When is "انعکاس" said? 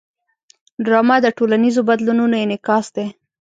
2.43-2.85